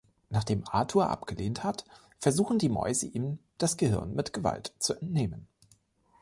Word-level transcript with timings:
Nachdem 0.31 0.63
Arthur 0.67 1.11
abgelehnt 1.11 1.63
hat, 1.63 1.85
versuchen 2.17 2.57
die 2.57 2.69
Mäuse, 2.69 3.05
ihm 3.05 3.37
das 3.59 3.77
Gehirn 3.77 4.15
mit 4.15 4.33
Gewalt 4.33 4.73
zu 4.79 4.95
entnehmen. 4.95 5.47